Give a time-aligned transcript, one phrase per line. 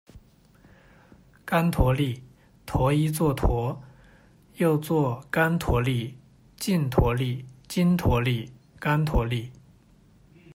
[1.45, 2.23] 干陀利，
[2.65, 3.77] 陀一作陁，
[4.55, 6.17] 又作干陁利、
[6.57, 9.51] 近陁利、斤陀利、干陀利。